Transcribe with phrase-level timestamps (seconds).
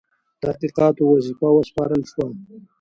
[0.41, 2.27] تحقیقاتو وظیفه وسپارله شوه.